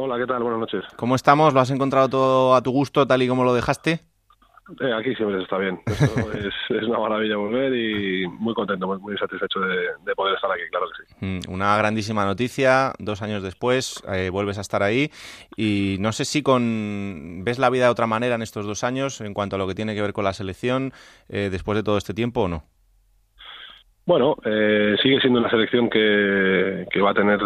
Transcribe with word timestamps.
Hola, 0.00 0.16
¿qué 0.16 0.26
tal? 0.26 0.44
Buenas 0.44 0.60
noches. 0.60 0.84
¿Cómo 0.94 1.16
estamos? 1.16 1.52
¿Lo 1.52 1.58
has 1.58 1.72
encontrado 1.72 2.08
todo 2.08 2.54
a 2.54 2.62
tu 2.62 2.70
gusto, 2.70 3.04
tal 3.04 3.20
y 3.20 3.26
como 3.26 3.42
lo 3.42 3.52
dejaste? 3.52 3.98
Eh, 4.80 4.92
aquí 4.96 5.12
siempre 5.16 5.42
está 5.42 5.58
bien. 5.58 5.80
es, 5.86 6.54
es, 6.68 6.82
una 6.84 7.00
maravilla 7.00 7.36
volver 7.36 7.74
y 7.74 8.28
muy 8.28 8.54
contento, 8.54 8.86
muy, 8.86 9.18
satisfecho 9.18 9.58
de, 9.58 10.14
poder 10.14 10.36
estar 10.36 10.52
aquí, 10.52 10.62
claro 10.70 10.86
que 10.86 11.02
sí. 11.02 11.48
Mm, 11.48 11.52
una 11.52 11.76
grandísima 11.76 12.24
noticia, 12.24 12.92
dos 13.00 13.22
años 13.22 13.42
después 13.42 14.00
eh, 14.08 14.30
vuelves 14.30 14.58
a 14.58 14.60
estar 14.60 14.84
ahí 14.84 15.10
y 15.56 15.96
no 15.98 16.12
sé 16.12 16.24
si 16.24 16.44
con 16.44 17.42
ves 17.44 17.58
la 17.58 17.68
vida 17.68 17.86
de 17.86 17.90
otra 17.90 18.06
manera 18.06 18.36
en 18.36 18.42
estos 18.42 18.66
dos 18.66 18.84
años 18.84 19.20
en 19.20 19.34
cuanto 19.34 19.56
a 19.56 19.58
lo 19.58 19.66
que 19.66 19.74
tiene 19.74 19.96
que 19.96 20.02
ver 20.02 20.12
con 20.12 20.22
la 20.22 20.32
selección 20.32 20.92
eh, 21.28 21.48
después 21.50 21.74
de 21.74 21.82
todo 21.82 21.98
este 21.98 22.14
tiempo 22.14 22.42
o 22.42 22.48
no. 22.48 22.62
Bueno, 24.06 24.36
sigue 25.02 25.20
siendo 25.20 25.40
una 25.40 25.50
selección 25.50 25.90
que, 25.90 26.86
que 26.90 27.00
va 27.02 27.10
a 27.10 27.14
tener 27.14 27.40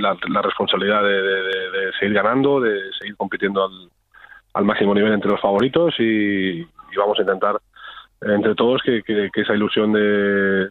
la, 0.00 0.42
responsabilidad 0.42 1.02
de, 1.02 1.92
seguir 1.98 2.14
ganando, 2.14 2.60
de 2.60 2.92
seguir 2.98 3.16
compitiendo 3.16 3.68
al, 4.54 4.64
máximo 4.64 4.94
nivel 4.94 5.12
entre 5.12 5.30
los 5.30 5.40
favoritos 5.40 5.94
y, 5.98 6.62
vamos 6.96 7.18
a 7.18 7.22
intentar 7.22 7.60
entre 8.22 8.54
todos 8.54 8.82
que, 8.82 9.02
esa 9.34 9.54
ilusión 9.54 9.92
de, 9.92 10.70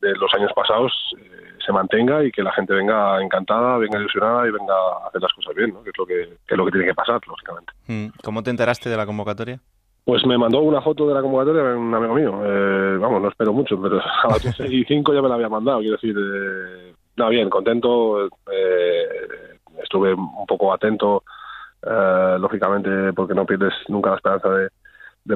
los 0.00 0.34
años 0.34 0.52
pasados 0.54 0.92
eh, 1.18 1.48
se 1.64 1.72
mantenga 1.72 2.24
y 2.24 2.30
que 2.30 2.42
la 2.42 2.52
gente 2.52 2.72
venga 2.72 3.22
encantada, 3.22 3.76
venga 3.76 3.98
ilusionada 3.98 4.46
y 4.48 4.50
venga 4.50 4.74
a 4.74 5.08
hacer 5.08 5.20
las 5.20 5.32
cosas 5.32 5.54
bien, 5.54 5.74
que, 5.84 5.90
es 5.90 5.98
lo 5.98 6.06
que, 6.06 6.22
es 6.22 6.56
lo 6.56 6.64
que 6.64 6.72
tiene 6.72 6.86
que 6.86 6.94
pasar, 6.94 7.20
lógicamente. 7.26 7.72
Mm, 7.88 8.06
¿Cómo 8.24 8.42
te 8.42 8.50
enteraste 8.50 8.88
de 8.88 8.96
la 8.96 9.04
convocatoria? 9.04 9.60
Pues 10.08 10.24
me 10.24 10.38
mandó 10.38 10.60
una 10.60 10.80
foto 10.80 11.06
de 11.06 11.12
la 11.12 11.20
convocatoria 11.20 11.64
un 11.76 11.94
amigo 11.94 12.14
mío. 12.14 12.40
Eh, 12.42 12.96
vamos, 12.96 13.20
no 13.20 13.28
espero 13.28 13.52
mucho, 13.52 13.78
pero 13.78 14.00
a 14.24 14.28
las 14.28 14.42
12 14.42 14.66
y 14.74 14.82
5 14.84 15.12
ya 15.12 15.20
me 15.20 15.28
la 15.28 15.34
había 15.34 15.50
mandado. 15.50 15.80
Quiero 15.80 15.96
decir, 15.96 16.16
eh, 16.16 16.94
no, 17.18 17.28
bien, 17.28 17.50
contento. 17.50 18.26
Eh, 18.26 19.58
estuve 19.82 20.14
un 20.14 20.46
poco 20.46 20.72
atento, 20.72 21.24
eh, 21.82 22.36
lógicamente, 22.38 23.12
porque 23.12 23.34
no 23.34 23.44
pierdes 23.44 23.74
nunca 23.88 24.10
la 24.10 24.16
esperanza 24.16 24.48
de, 24.50 24.70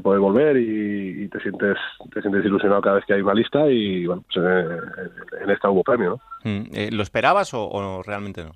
poder 0.01 0.21
volver 0.21 0.57
y, 0.57 1.29
te 1.29 1.39
sientes 1.41 1.77
te 2.11 2.23
sientes 2.23 2.47
ilusionado 2.47 2.81
cada 2.81 2.97
vez 2.97 3.05
que 3.05 3.13
hay 3.13 3.21
una 3.21 3.35
lista 3.35 3.69
y 3.69 4.07
bueno, 4.07 4.25
pues 4.33 4.43
en, 4.43 5.51
esta 5.51 5.69
hubo 5.69 5.83
premio. 5.83 6.19
¿no? 6.45 6.51
Mm, 6.51 6.65
eh, 6.73 6.89
¿Lo 6.91 7.03
esperabas 7.03 7.53
o, 7.53 8.03
realmente 8.03 8.43
no? 8.43 8.53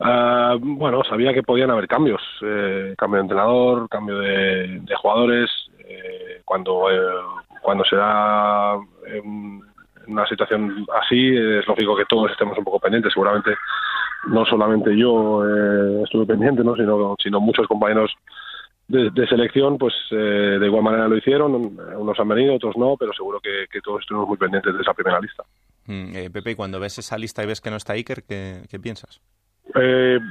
Ah, 0.00 0.56
bueno, 0.58 1.04
sabía 1.04 1.32
que 1.32 1.44
podían 1.44 1.70
haber 1.70 1.86
cambios, 1.86 2.20
cambio 2.98 3.18
de 3.18 3.20
entrenador, 3.20 3.88
cambio 3.88 4.18
de, 4.18 4.82
jugadores, 5.00 5.50
cuando 6.44 6.88
cuando 7.62 7.84
se 7.84 7.94
da 7.94 8.74
en 9.06 9.60
una 10.12 10.26
situación 10.26 10.86
así 11.00 11.36
es 11.36 11.66
lógico 11.66 11.96
que 11.96 12.04
todos 12.04 12.30
estemos 12.30 12.56
un 12.58 12.64
poco 12.64 12.80
pendientes. 12.80 13.12
Seguramente 13.12 13.52
no 14.26 14.44
solamente 14.44 14.96
yo 14.96 15.42
eh, 15.44 16.02
estuve 16.04 16.26
pendiente, 16.26 16.62
¿no? 16.62 16.76
sino, 16.76 17.16
sino 17.22 17.40
muchos 17.40 17.66
compañeros 17.66 18.12
de, 18.88 19.26
selección, 19.26 19.78
pues 19.78 19.94
eh, 20.10 20.58
de 20.60 20.66
igual 20.66 20.82
manera 20.82 21.08
lo 21.08 21.16
hicieron. 21.16 21.78
Unos 21.96 22.20
han 22.20 22.28
venido, 22.28 22.54
otros 22.54 22.76
no, 22.76 22.96
pero 22.98 23.12
seguro 23.14 23.40
que, 23.40 23.66
todos 23.80 24.00
estuvimos 24.00 24.28
muy 24.28 24.36
pendientes 24.36 24.74
de 24.74 24.82
esa 24.82 24.92
primera 24.92 25.18
lista. 25.18 25.44
Mm, 25.86 26.14
eh, 26.14 26.30
Pepe, 26.30 26.54
cuando 26.54 26.78
ves 26.78 26.98
esa 26.98 27.16
lista 27.16 27.42
y 27.42 27.46
ves 27.46 27.60
que 27.60 27.70
no 27.70 27.76
está 27.76 27.94
Iker, 27.94 28.22
¿qué, 28.24 28.78
piensas? 28.80 29.20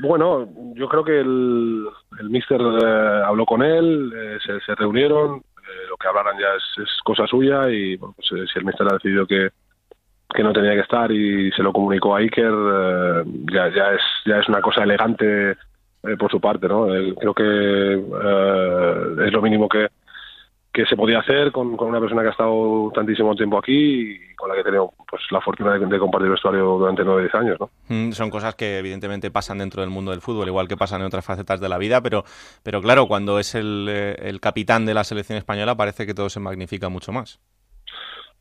bueno, 0.04 0.48
yo 0.76 0.88
creo 0.88 1.04
que 1.04 1.20
el, 1.20 1.88
el 2.20 2.30
míster 2.30 2.62
habló 2.62 3.46
con 3.46 3.64
él, 3.64 4.14
se, 4.46 4.60
se, 4.60 4.76
reunieron, 4.76 5.42
lo 5.90 5.98
que 5.98 6.08
hablaran 6.08 6.38
ya 6.38 6.48
es, 6.84 6.90
cosa 7.04 7.26
suya 7.26 7.68
y 7.72 7.96
bueno, 7.96 8.14
pues, 8.16 8.28
si 8.28 8.60
el 8.60 8.66
míster 8.66 8.86
ha 8.88 8.94
decidido 8.94 9.26
que, 9.26 9.50
que 10.34 10.44
no 10.44 10.54
tenía 10.54 10.74
que 10.74 10.82
estar 10.82 11.12
y 11.12 11.52
se 11.52 11.64
lo 11.64 11.74
comunicó 11.74 12.16
a 12.16 12.20
Iker, 12.20 12.54
eh, 12.54 13.24
ya, 13.52 13.68
es, 13.68 14.02
ya 14.26 14.38
es 14.38 14.48
una 14.50 14.62
cosa 14.62 14.84
elegante 14.84 15.52
eh, 15.52 16.18
por 16.18 16.32
su 16.32 16.40
parte, 16.40 16.68
¿no? 16.68 16.88
creo 17.20 17.34
que 17.34 17.44
eh, 17.94 19.26
es 19.28 19.34
lo 19.34 19.42
mínimo 19.42 19.70
que, 19.70 19.88
que 20.74 20.86
se 20.86 20.96
podía 20.96 21.20
hacer 21.20 21.52
con, 21.52 21.76
con, 21.76 21.90
una 21.90 22.00
persona 22.00 22.22
que 22.22 22.30
ha 22.30 22.32
estado 22.32 22.92
tantísimo 22.94 23.36
tiempo 23.36 23.58
aquí 23.58 24.14
y 24.14 24.36
con 24.36 24.50
la 24.50 24.56
que 24.56 24.62
he 24.62 24.64
tenido 24.64 24.94
pues, 25.10 25.22
la 25.32 25.42
fortuna 25.42 25.78
de, 25.78 26.00
compartir 26.00 26.30
vestuario 26.30 26.78
durante 26.78 27.04
nueve 27.04 27.24
diez 27.24 27.36
años. 27.36 27.58
¿no? 27.60 27.70
Mm, 27.90 28.12
son 28.12 28.30
cosas 28.30 28.56
que 28.56 28.80
evidentemente 28.80 29.32
pasan 29.32 29.58
dentro 29.58 29.82
del 29.82 29.90
mundo 29.90 30.12
del 30.12 30.22
fútbol, 30.22 30.48
igual 30.48 30.68
que 30.68 30.78
pasan 30.78 31.02
en 31.02 31.08
otras 31.08 31.26
facetas 31.26 31.60
de 31.60 31.70
la 31.70 31.78
vida, 31.78 32.02
pero, 32.02 32.24
pero 32.64 32.82
claro, 32.82 33.08
cuando 33.08 33.38
es 33.38 33.56
el, 33.56 33.88
el 33.90 34.40
capitán 34.40 34.86
de 34.86 34.94
la 34.94 35.04
selección 35.04 35.38
española 35.38 35.76
parece 35.76 36.06
que 36.06 36.14
todo 36.14 36.30
se 36.30 36.40
magnifica 36.40 36.90
mucho 36.90 37.12
más. 37.12 37.40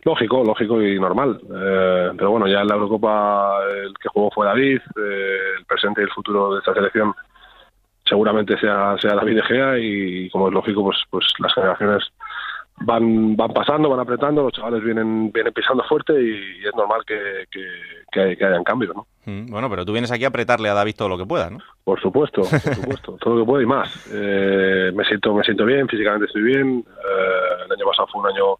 Lógico, 0.02 0.42
lógico 0.42 0.82
y 0.82 0.98
normal. 0.98 1.40
Eh, 1.42 2.10
pero 2.16 2.30
bueno, 2.30 2.46
ya 2.46 2.60
en 2.60 2.68
la 2.68 2.74
Eurocopa 2.74 3.60
el 3.84 3.92
que 3.98 4.08
jugó 4.08 4.30
fue 4.30 4.46
David, 4.46 4.80
eh, 4.96 5.38
el 5.58 5.64
presente 5.66 6.00
y 6.00 6.04
el 6.04 6.10
futuro 6.10 6.54
de 6.54 6.60
esta 6.60 6.74
selección 6.74 7.14
seguramente 8.04 8.58
sea, 8.58 8.96
sea 8.98 9.14
David 9.14 9.36
De 9.36 9.42
Gea 9.42 9.78
y 9.78 10.30
como 10.30 10.48
es 10.48 10.54
lógico, 10.54 10.82
pues, 10.82 10.98
pues 11.10 11.26
las 11.38 11.54
generaciones 11.54 12.02
van, 12.80 13.36
van 13.36 13.52
pasando, 13.52 13.88
van 13.88 14.00
apretando, 14.00 14.42
los 14.42 14.52
chavales 14.52 14.82
vienen, 14.82 15.30
vienen 15.30 15.52
pisando 15.52 15.84
fuerte 15.84 16.14
y, 16.20 16.64
es 16.66 16.74
normal 16.74 17.02
que, 17.06 17.44
que, 17.50 18.36
que, 18.36 18.44
hayan 18.44 18.64
cambios, 18.64 18.96
¿no? 18.96 19.06
Mm, 19.26 19.46
bueno, 19.46 19.70
pero 19.70 19.84
tú 19.84 19.92
vienes 19.92 20.10
aquí 20.10 20.24
a 20.24 20.28
apretarle 20.28 20.68
a 20.68 20.74
David 20.74 20.96
todo 20.96 21.08
lo 21.08 21.18
que 21.18 21.26
pueda, 21.26 21.50
¿no? 21.50 21.58
Por 21.84 22.00
supuesto, 22.00 22.40
por 22.40 22.60
supuesto, 22.74 23.16
todo 23.20 23.34
lo 23.34 23.42
que 23.42 23.46
pueda 23.46 23.62
y 23.62 23.66
más. 23.66 24.10
Eh, 24.12 24.90
me 24.94 25.04
siento 25.04 25.34
me 25.34 25.44
siento 25.44 25.64
bien, 25.64 25.86
físicamente 25.88 26.26
estoy 26.26 26.42
bien. 26.42 26.84
el 27.66 27.72
año 27.72 27.86
pasado 27.86 28.08
fue 28.10 28.22
un 28.22 28.28
año 28.28 28.56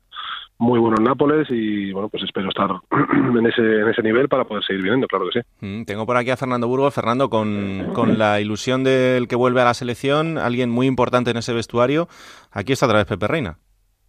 muy 0.60 0.78
bueno 0.78 0.96
en 0.98 1.04
Nápoles 1.04 1.48
y 1.50 1.90
bueno, 1.90 2.10
pues 2.10 2.22
espero 2.22 2.50
estar 2.50 2.70
en 3.38 3.46
ese, 3.46 3.80
en 3.80 3.88
ese 3.88 4.02
nivel 4.02 4.28
para 4.28 4.44
poder 4.44 4.62
seguir 4.62 4.82
viniendo, 4.82 5.06
claro 5.06 5.24
que 5.26 5.40
sí. 5.40 5.46
Mm, 5.66 5.84
tengo 5.84 6.04
por 6.04 6.18
aquí 6.18 6.30
a 6.30 6.36
Fernando 6.36 6.68
Burgos. 6.68 6.94
Fernando, 6.94 7.30
con, 7.30 7.92
con, 7.94 8.18
la 8.18 8.40
ilusión 8.40 8.84
del 8.84 9.26
que 9.26 9.36
vuelve 9.36 9.62
a 9.62 9.64
la 9.64 9.74
selección, 9.74 10.36
alguien 10.36 10.70
muy 10.70 10.86
importante 10.86 11.30
en 11.30 11.38
ese 11.38 11.54
vestuario. 11.54 12.08
Aquí 12.52 12.74
está 12.74 12.84
otra 12.84 12.98
vez 12.98 13.06
Pepe 13.06 13.26
Reina. 13.26 13.56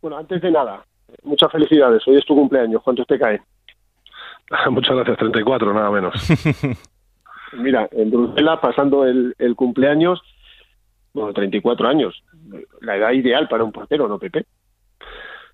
Bueno, 0.01 0.17
antes 0.17 0.41
de 0.41 0.51
nada, 0.51 0.85
muchas 1.23 1.49
felicidades. 1.51 2.05
Hoy 2.05 2.17
es 2.17 2.25
tu 2.25 2.35
cumpleaños. 2.35 2.83
¿Cuántos 2.83 3.07
te 3.07 3.17
cae? 3.17 3.41
muchas 4.71 4.93
gracias, 4.93 5.17
34, 5.19 5.73
nada 5.73 5.89
menos. 5.89 6.13
Mira, 7.53 7.87
en 7.93 8.11
Bruselas, 8.11 8.59
pasando 8.61 9.05
el, 9.05 9.35
el 9.39 9.55
cumpleaños, 9.55 10.21
bueno, 11.13 11.31
34 11.31 11.87
años. 11.87 12.23
La 12.81 12.97
edad 12.97 13.11
ideal 13.11 13.47
para 13.47 13.63
un 13.63 13.71
portero, 13.71 14.09
¿no, 14.09 14.19
Pepe? 14.19 14.45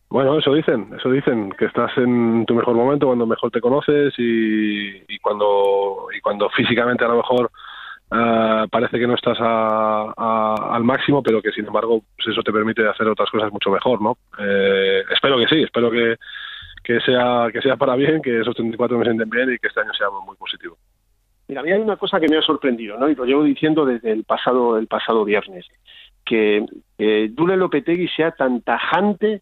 Bueno, 0.09 0.40
eso 0.40 0.53
dicen, 0.53 0.90
eso 0.97 1.12
dicen, 1.12 1.51
que 1.51 1.66
estás 1.66 1.91
en 1.97 2.45
tu 2.45 2.56
mejor 2.56 2.75
momento 2.75 3.07
cuando 3.07 3.25
mejor 3.25 3.51
te 3.51 3.59
conoces 3.59 4.13
y, 4.18 5.03
y 5.07 5.19
cuando 5.19 6.07
y 6.16 6.22
cuando 6.22 6.50
físicamente 6.50 7.03
a 7.03 7.09
lo 7.09 7.18
mejor 7.18 7.51
uh, 8.12 8.69
parece 8.69 9.00
que 9.00 9.07
no 9.07 9.16
estás 9.16 9.38
a, 9.41 10.56
al 10.72 10.84
máximo, 10.85 11.22
pero 11.22 11.41
que 11.41 11.51
sin 11.51 11.66
embargo 11.66 12.03
pues 12.16 12.29
eso 12.29 12.41
te 12.41 12.53
permite 12.53 12.88
hacer 12.88 13.07
otras 13.09 13.29
cosas 13.29 13.51
mucho 13.51 13.69
mejor, 13.69 14.01
¿no? 14.01 14.18
Eh, 14.40 15.03
espero 15.13 15.38
que 15.38 15.47
sí, 15.47 15.63
espero 15.63 15.91
que, 15.91 16.16
que 16.85 17.01
sea 17.01 17.47
que 17.51 17.62
sea 17.62 17.75
para 17.75 17.97
bien, 17.97 18.22
que 18.22 18.39
esos 18.39 18.56
34 18.56 18.97
me 18.97 19.03
sienten 19.03 19.29
bien 19.29 19.53
y 19.53 19.57
que 19.57 19.68
este 19.68 19.81
año 19.81 19.94
sea 19.94 20.07
muy 20.25 20.38
positivo. 20.38 20.78
Mira, 21.50 21.59
a 21.59 21.63
mí 21.66 21.72
hay 21.72 21.81
una 21.81 21.97
cosa 21.97 22.18
que 22.22 22.29
me 22.29 22.38
ha 22.38 22.41
sorprendido, 22.41 22.97
¿no? 22.97 23.09
Y 23.09 23.16
lo 23.16 23.25
llevo 23.25 23.44
diciendo 23.44 23.85
desde 23.85 24.13
el 24.13 24.24
pasado 24.24 24.78
el 24.78 24.88
pasado 24.88 25.25
viernes, 25.25 25.66
que 26.24 26.66
eh, 26.97 27.28
Dule 27.31 27.57
Lopetegui 27.57 28.07
sea 28.07 28.31
tan 28.31 28.62
tajante 28.62 29.41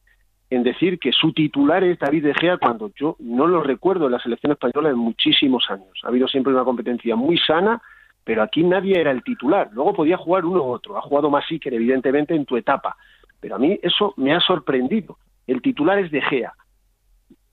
en 0.49 0.63
decir 0.63 0.99
que 0.99 1.11
su 1.11 1.33
titular 1.33 1.83
es 1.83 1.97
David 1.99 2.25
De 2.25 2.33
Gea 2.33 2.57
cuando 2.57 2.91
yo 2.95 3.15
no 3.19 3.47
lo 3.47 3.63
recuerdo 3.63 4.05
en 4.05 4.11
la 4.11 4.19
selección 4.19 4.51
española 4.51 4.89
en 4.89 4.97
muchísimos 4.97 5.69
años. 5.69 5.99
Ha 6.03 6.07
habido 6.07 6.27
siempre 6.27 6.53
una 6.53 6.63
competencia 6.63 7.15
muy 7.15 7.37
sana, 7.37 7.81
pero 8.23 8.43
aquí 8.43 8.63
nadie 8.63 8.99
era 8.99 9.11
el 9.11 9.23
titular. 9.23 9.69
Luego 9.73 9.93
podía 9.93 10.17
jugar 10.17 10.45
uno 10.45 10.63
u 10.63 10.67
otro. 10.67 10.97
Ha 10.97 11.01
jugado 11.01 11.29
más 11.29 11.45
Iker, 11.49 11.73
evidentemente, 11.73 12.35
en 12.35 12.45
tu 12.45 12.57
etapa. 12.57 12.95
Pero 13.39 13.55
a 13.55 13.59
mí 13.59 13.79
eso 13.81 14.13
me 14.17 14.33
ha 14.33 14.39
sorprendido. 14.39 15.17
El 15.47 15.61
titular 15.61 15.97
es 15.99 16.11
De 16.11 16.21
Gea. 16.21 16.53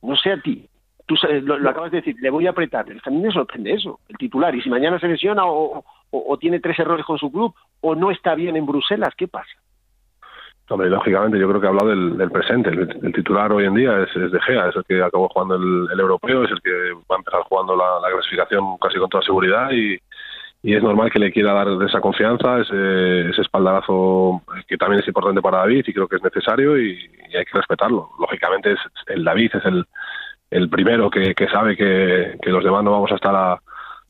No 0.02 0.16
sé 0.16 0.32
a 0.32 0.41
ti. 0.41 0.69
Tú 1.06 1.16
lo, 1.42 1.69
acabas 1.69 1.91
de 1.91 1.98
decir, 1.98 2.16
le 2.20 2.31
voy 2.31 2.47
a 2.47 2.50
apretar. 2.50 2.86
a 2.88 3.10
mí 3.10 3.19
me 3.19 3.32
sorprende 3.32 3.72
eso, 3.72 4.00
el 4.08 4.16
titular. 4.16 4.54
Y 4.54 4.62
si 4.62 4.70
mañana 4.70 4.98
se 4.98 5.08
lesiona 5.08 5.44
o 5.47 5.84
tiene 6.38 6.61
tres 6.61 6.78
errores 6.78 7.05
con 7.05 7.19
su 7.19 7.31
club 7.31 7.55
o 7.81 7.94
no 7.94 8.11
está 8.11 8.34
bien 8.34 8.56
en 8.56 8.67
Bruselas, 8.67 9.14
¿qué 9.17 9.28
pasa? 9.28 9.62
Hombre, 10.72 10.88
lógicamente, 10.88 11.38
yo 11.38 11.46
creo 11.50 11.60
que 11.60 11.66
ha 11.66 11.70
hablado 11.70 11.90
del, 11.90 12.30
presente. 12.30 12.70
El, 12.70 13.12
titular 13.12 13.52
hoy 13.52 13.66
en 13.66 13.74
día 13.74 14.04
es, 14.04 14.32
De 14.32 14.40
Gea, 14.40 14.70
es 14.70 14.76
el 14.76 14.84
que 14.84 15.02
acabó 15.02 15.28
jugando 15.28 15.56
el, 15.56 16.00
europeo, 16.00 16.44
es 16.44 16.50
el 16.50 16.62
que 16.62 16.70
va 17.10 17.16
a 17.16 17.19
empezar 17.19 17.42
jugando 17.42 17.76
la, 17.76 18.10
clasificación 18.10 18.78
casi 18.78 18.98
con 18.98 19.10
toda 19.10 19.22
seguridad 19.22 19.70
y, 19.70 20.00
es 20.62 20.82
normal 20.82 21.10
que 21.10 21.19
le 21.19 21.30
quiera 21.30 21.52
dar 21.52 21.69
esa 21.86 22.00
confianza, 22.00 22.60
ese, 22.60 23.28
ese, 23.28 23.42
espaldarazo 23.42 24.40
que 24.66 24.78
también 24.78 25.02
es 25.02 25.08
importante 25.08 25.42
para 25.42 25.58
David 25.58 25.84
y 25.86 25.92
creo 25.92 26.08
que 26.08 26.16
es 26.16 26.22
necesario 26.22 26.80
y, 26.80 26.98
hay 27.36 27.44
que 27.44 27.58
respetarlo. 27.58 28.08
Lógicamente, 28.19 28.72
es, 28.72 28.78
el 29.08 29.24
David 29.24 29.50
es 29.52 29.64
el, 29.66 29.84
el 30.50 30.70
primero 30.70 31.10
que, 31.10 31.34
sabe 31.52 31.76
que, 31.76 32.38
que 32.40 32.50
los 32.50 32.64
demás 32.64 32.82
no 32.82 32.92
vamos 32.92 33.12
a 33.12 33.16
estar 33.16 33.34
a 33.34 33.60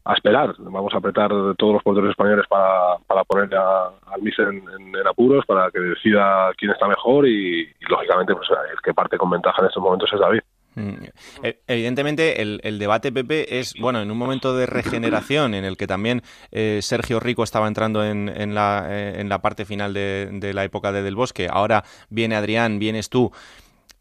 a 0.05 0.15
esperar. 0.15 0.55
Vamos 0.59 0.93
a 0.95 0.99
apretar 0.99 1.31
todos 1.57 1.75
los 1.75 1.83
porteros 1.83 2.11
españoles 2.11 2.47
para, 2.49 2.99
para 3.07 3.25
poner 3.25 3.55
al 3.55 4.23
Mister 4.23 4.49
en, 4.49 4.63
apuros, 5.07 5.45
para 5.47 5.71
que 5.71 5.79
decida 5.79 6.51
quién 6.57 6.71
está 6.71 6.87
mejor 6.87 7.27
y, 7.27 7.69
lógicamente 7.89 8.35
pues 8.35 8.49
el 8.51 8.81
que 8.83 8.95
parte 8.95 9.19
con 9.19 9.31
ventaja 9.31 9.61
en 9.61 9.69
estos 9.69 9.83
momentos 9.83 10.11
es 10.13 10.21
David. 10.21 10.41
Mm. 10.75 11.05
E, 11.43 11.61
evidentemente, 11.67 12.41
el, 12.41 12.79
debate, 12.79 13.13
Pepe, 13.13 13.59
es, 13.59 13.75
bueno, 13.79 14.01
en 14.01 14.11
un 14.11 14.17
momento 14.17 14.57
de 14.57 14.67
regeneración 14.67 15.55
en 15.55 15.65
el 15.65 15.77
que 15.77 15.87
también 15.87 16.23
eh, 16.51 16.79
Sergio 16.81 17.21
Rico 17.21 17.43
estaba 17.43 17.69
entrando 17.69 18.05
en, 18.05 18.29
en, 18.29 18.55
la, 18.55 18.87
eh, 18.89 19.21
en 19.21 19.29
la 19.29 19.41
parte 19.41 19.65
final 19.65 19.93
de, 19.93 20.31
de, 20.33 20.55
la 20.55 20.65
época 20.65 20.91
de 20.93 21.03
Del 21.03 21.15
Bosque, 21.15 21.49
ahora 21.51 21.85
viene 22.09 22.37
Adrián, 22.37 22.79
vienes 22.79 23.11
tú. 23.11 23.33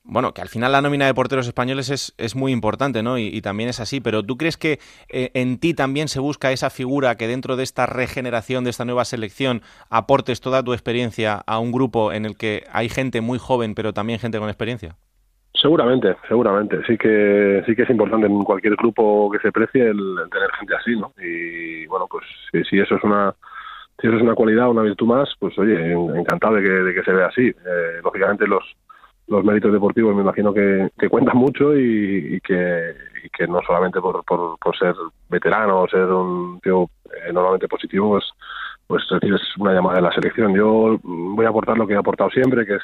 Bueno, 0.04 0.34
que 0.34 0.42
al 0.42 0.50
final 0.50 0.72
la 0.72 0.82
nómina 0.82 1.06
de 1.06 1.14
porteros 1.14 1.48
españoles 1.48 1.90
es, 1.90 2.16
es 2.18 2.36
muy 2.36 2.52
importante, 2.52 3.04
¿no? 3.04 3.20
Y, 3.20 3.40
también 3.42 3.70
es 3.70 3.80
así, 3.80 4.02
pero 4.02 4.24
¿tú 4.24 4.36
crees 4.36 4.58
que 4.58 4.80
eh, 5.10 5.30
en 5.36 5.60
ti 5.60 5.74
también 5.74 6.08
se 6.08 6.20
busca 6.20 6.52
esa 6.52 6.70
figura 6.70 7.16
que 7.16 7.28
dentro 7.28 7.56
de 7.56 7.64
esta 7.64 7.86
regeneración, 7.86 8.64
de 8.64 8.72
esta 8.72 8.84
nueva 8.84 9.06
selección, 9.06 9.62
aportes 9.90 10.42
toda 10.42 10.64
tu 10.64 10.74
experiencia 10.74 11.42
a 11.46 11.60
un 11.60 11.72
grupo 11.72 12.14
en 12.14 12.26
el 12.26 12.36
que 12.36 12.64
hay 12.72 12.90
gente 12.90 13.22
muy 13.22 13.38
joven, 13.38 13.76
pero 13.76 13.94
también 13.94 14.20
gente 14.20 14.40
con 14.40 14.50
experiencia? 14.50 14.96
Seguramente, 15.54 16.16
seguramente. 16.28 16.82
Sí 16.88 16.98
que 16.98 17.62
sí 17.68 17.76
que 17.76 17.84
es 17.84 17.90
importante 17.90 18.26
en 18.26 18.44
cualquier 18.44 18.76
grupo 18.76 19.30
que 19.32 19.40
se 19.40 19.52
precie 19.52 19.84
el, 19.84 20.16
tener 20.32 20.52
gente 20.60 20.76
así, 20.76 20.96
¿no? 20.96 21.14
Y 21.22 21.86
bueno, 21.86 22.08
pues 22.10 22.26
si, 22.68 22.80
eso 22.80 22.96
es 22.96 23.04
una 23.04 23.36
si 24.00 24.08
eso 24.08 24.16
es 24.16 24.24
una 24.24 24.34
cualidad, 24.34 24.70
una 24.70 24.82
virtud 24.82 25.06
más, 25.06 25.30
pues 25.38 25.58
oye, 25.60 25.94
encantado 25.94 26.56
de 26.56 26.64
que, 26.64 26.70
de 26.70 26.94
que 26.96 27.04
se 27.04 27.14
vea 27.14 27.28
así. 27.28 27.48
Eh, 27.50 28.02
lógicamente 28.04 28.48
los 28.48 28.64
los 29.32 29.46
méritos 29.46 29.72
deportivos 29.72 30.14
me 30.14 30.22
imagino 30.22 30.54
que, 30.54 30.90
cuentan 31.10 31.38
mucho 31.38 31.74
y, 31.76 32.40
que, 32.42 32.94
que 33.36 33.48
no 33.48 33.62
solamente 33.66 34.02
por, 34.02 34.24
por, 34.26 34.78
ser 34.78 34.94
veterano 35.30 35.82
o 35.82 35.88
ser 35.88 36.06
un 36.06 36.60
tío 36.60 36.90
enormemente 37.26 37.70
positivo, 37.70 38.10
pues, 38.10 38.26
pues 38.88 39.04
recibes 39.10 39.42
una 39.58 39.74
llamada 39.74 39.96
de 39.96 40.02
la 40.02 40.12
selección. 40.12 40.54
Yo 40.54 41.00
voy 41.02 41.46
a 41.46 41.50
aportar 41.50 41.78
lo 41.78 41.88
que 41.88 41.94
he 41.94 41.98
aportado 41.98 42.30
siempre, 42.30 42.66
que 42.66 42.76
es 42.76 42.84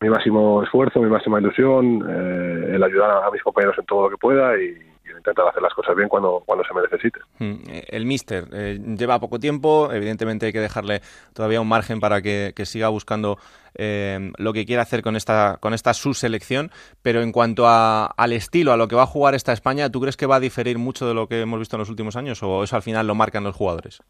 mi 0.00 0.08
máximo 0.08 0.62
esfuerzo, 0.62 1.00
mi 1.00 1.10
máxima 1.10 1.40
ilusión, 1.40 2.04
eh, 2.08 2.74
el 2.76 2.82
ayudar 2.82 3.10
a 3.24 3.30
mis 3.32 3.42
compañeros 3.42 3.76
en 3.76 3.86
todo 3.86 4.04
lo 4.04 4.10
que 4.10 4.16
pueda 4.16 4.56
y, 4.56 4.93
intentar 5.24 5.48
hacer 5.48 5.62
las 5.62 5.72
cosas 5.72 5.96
bien 5.96 6.08
cuando, 6.08 6.42
cuando 6.44 6.64
se 6.64 6.74
me 6.74 6.82
necesite. 6.82 7.20
Mm, 7.38 7.54
el 7.88 8.04
Mister 8.04 8.44
eh, 8.52 8.78
lleva 8.96 9.18
poco 9.18 9.38
tiempo, 9.38 9.90
evidentemente 9.90 10.46
hay 10.46 10.52
que 10.52 10.60
dejarle 10.60 11.00
todavía 11.32 11.60
un 11.60 11.68
margen 11.68 11.98
para 11.98 12.20
que, 12.20 12.52
siga 12.64 12.88
buscando 12.88 13.38
eh, 13.74 14.30
lo 14.38 14.52
que 14.52 14.64
quiera 14.64 14.82
hacer 14.82 15.02
con 15.02 15.16
esta, 15.16 15.58
con 15.60 15.74
esta 15.74 15.94
subselección, 15.94 16.70
pero 17.02 17.22
en 17.22 17.32
cuanto 17.32 17.66
al 17.66 18.32
estilo, 18.32 18.72
a 18.72 18.76
lo 18.76 18.88
que 18.88 18.96
va 18.96 19.02
a 19.02 19.06
jugar 19.06 19.34
esta 19.34 19.52
España, 19.52 19.90
¿tú 19.90 20.00
crees 20.00 20.16
que 20.16 20.26
va 20.26 20.36
a 20.36 20.40
diferir 20.40 20.78
mucho 20.78 21.06
de 21.06 21.14
lo 21.14 21.26
que 21.26 21.40
hemos 21.40 21.58
visto 21.58 21.76
en 21.76 21.80
los 21.80 21.90
últimos 21.90 22.16
años 22.16 22.42
o 22.42 22.62
eso 22.62 22.76
al 22.76 22.82
final 22.82 23.06
lo 23.06 23.14
marcan 23.14 23.44
los 23.44 23.56
jugadores? 23.56 24.02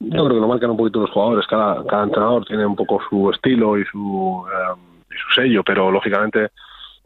Yo 0.00 0.24
creo 0.24 0.28
que 0.28 0.40
lo 0.40 0.48
marcan 0.48 0.70
un 0.70 0.76
poquito 0.76 1.00
los 1.00 1.10
jugadores, 1.10 1.46
cada, 1.46 1.84
cada 1.86 2.04
entrenador 2.04 2.44
tiene 2.44 2.66
un 2.66 2.74
poco 2.74 3.00
su 3.08 3.30
estilo 3.30 3.78
y 3.78 3.84
su, 3.84 4.44
eh, 4.48 4.80
y 5.10 5.14
su 5.14 5.40
sello, 5.40 5.62
pero 5.64 5.90
lógicamente 5.90 6.50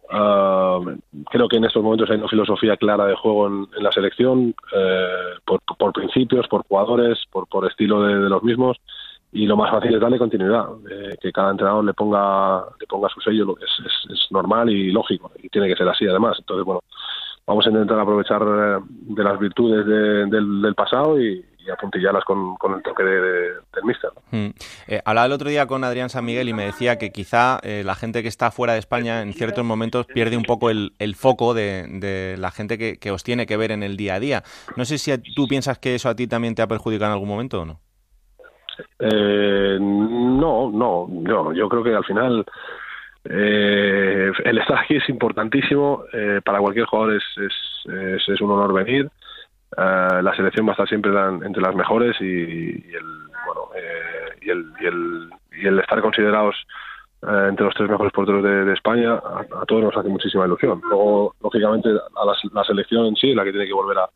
Uh, 0.09 0.99
creo 1.31 1.49
que 1.49 1.57
en 1.57 1.65
estos 1.65 1.83
momentos 1.83 2.09
hay 2.11 2.17
una 2.17 2.29
filosofía 2.29 2.77
clara 2.77 3.07
de 3.07 3.17
juego 3.17 3.49
en, 3.49 3.67
la 3.83 3.91
selección, 3.91 4.55
eh, 4.73 5.35
por, 5.45 5.61
por, 5.79 5.93
principios, 5.93 6.47
por 6.49 6.65
jugadores, 6.67 7.19
por, 7.31 7.49
por 7.49 7.67
estilo 7.67 8.03
de, 8.03 8.15
los 8.29 8.43
mismos, 8.43 8.77
y 9.33 9.47
lo 9.47 9.57
más 9.57 9.71
fácil 9.71 9.95
es 9.95 10.01
darle 10.01 10.19
continuidad, 10.19 10.67
eh, 10.91 11.17
que 11.21 11.33
cada 11.33 11.51
entrenador 11.51 11.85
le 11.85 11.93
ponga 11.93 12.65
le 12.81 12.87
ponga 12.87 13.09
su 13.09 13.21
sello, 13.21 13.57
es, 13.61 13.85
es, 13.85 14.13
es, 14.13 14.27
normal 14.31 14.71
y 14.71 14.93
lógico, 14.93 15.33
y 15.43 15.49
tiene 15.49 15.69
que 15.69 15.77
ser 15.77 15.89
así 15.89 16.07
además. 16.07 16.37
Entonces, 16.39 16.65
bueno, 16.65 16.81
vamos 17.45 17.67
a 17.67 17.71
intentar 17.71 17.99
aprovechar 17.99 18.43
eh, 18.43 18.79
de 18.89 19.25
las 19.25 19.39
virtudes 19.41 19.85
del, 19.87 20.63
del 20.63 20.75
pasado 20.75 21.21
y, 21.21 21.45
apuntillarlas 21.67 22.23
con, 22.25 22.55
con 22.59 22.75
el 22.75 22.83
toque 22.85 23.03
de, 23.03 23.21
del 23.75 23.85
míster. 23.85 24.11
Mm. 24.31 24.49
Eh, 24.89 25.01
hablaba 25.05 25.27
el 25.27 25.33
otro 25.33 25.49
día 25.49 25.67
con 25.67 25.85
Adrián 25.85 26.09
San 26.09 26.25
Miguel 26.25 26.49
y 26.49 26.53
me 26.53 26.65
decía 26.65 26.99
que 26.99 27.11
quizá 27.11 27.59
eh, 27.63 27.83
la 27.85 27.95
gente 27.95 28.23
que 28.23 28.29
está 28.29 28.51
fuera 28.51 28.73
de 28.73 28.81
España 28.81 29.23
en 29.23 29.33
ciertos 29.33 29.65
momentos 29.65 30.07
pierde 30.07 30.37
un 30.37 30.43
poco 30.43 30.71
el, 30.71 30.91
foco 31.15 31.55
de, 31.55 32.35
la 32.39 32.51
gente 32.51 32.99
que, 32.99 33.11
os 33.11 33.23
tiene 33.23 33.47
que 33.47 33.57
ver 33.57 33.71
en 33.71 33.83
el 33.83 33.97
día 33.97 34.15
a 34.15 34.21
día. 34.21 34.43
No 34.77 34.85
sé 34.85 34.99
si 34.99 35.17
tú 35.35 35.47
piensas 35.47 35.79
que 35.79 35.95
eso 35.95 36.09
a 36.09 36.17
ti 36.17 36.27
también 36.27 36.55
te 36.55 36.63
ha 36.63 36.67
perjudicado 36.67 37.11
en 37.11 37.13
algún 37.13 37.29
momento 37.29 37.63
o 37.63 37.65
no. 37.65 37.81
Eh, 38.99 39.79
no, 39.81 40.71
no, 40.71 41.07
no, 41.09 41.53
yo 41.53 41.69
creo 41.69 41.83
que 41.83 41.95
al 41.95 42.05
final 42.05 42.45
eh, 43.25 44.31
el 44.45 44.59
estar 44.59 44.81
aquí 44.81 44.97
es 44.97 45.09
importantísimo, 45.09 46.05
para 46.45 46.59
cualquier 46.59 46.87
jugador 46.87 47.17
es, 47.17 48.41
un 48.41 48.51
honor 48.51 48.75
venir, 48.75 49.09
la 49.77 50.35
selección 50.37 50.67
va 50.67 50.71
a 50.71 50.73
estar 50.73 50.89
siempre 50.89 51.13
entre 51.45 51.63
las 51.63 51.75
mejores 51.75 52.17
y, 52.21 52.25
y 52.25 52.93
el 52.93 53.26
y, 54.47 54.51
el, 54.51 54.73
y, 54.81 54.87
el, 54.87 55.31
y 55.63 55.67
el 55.67 55.79
estar 55.81 56.01
considerados 56.01 56.55
uh, 57.23 57.49
entre 57.49 57.67
los 57.67 57.75
tres 57.75 57.91
mejores 57.91 58.13
porteros 58.13 58.43
de, 58.43 58.73
España 58.73 59.15
a, 59.15 59.65
todos 59.67 59.83
nos 59.83 59.97
hace 59.97 60.09
muchísima 60.09 60.47
ilusión 60.47 60.81
luego 60.89 61.35
lógicamente 61.43 61.89
a 61.91 62.25
la, 62.55 62.65
selección 62.65 63.07
en 63.07 63.17
sí 63.17 63.35
la 63.35 63.45
que 63.45 63.51
tiene 63.51 63.67
que 63.67 63.73
volver 63.73 63.99
a, 63.99 64.09